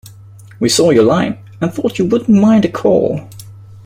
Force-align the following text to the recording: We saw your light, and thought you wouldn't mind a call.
We 0.59 0.67
saw 0.67 0.89
your 0.89 1.03
light, 1.03 1.37
and 1.61 1.71
thought 1.71 1.99
you 1.99 2.05
wouldn't 2.05 2.27
mind 2.35 2.65
a 2.65 2.71
call. 2.71 3.27